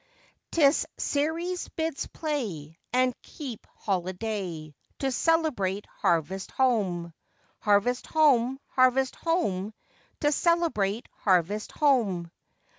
[0.51, 0.83] Chorus.
[0.83, 7.13] 'Tis Ceres bids play, And keep holiday, To celebrate harvest home!
[7.59, 8.59] Harvest home!
[8.69, 9.75] Harvest home!
[10.21, 12.31] To celebrate harvest home!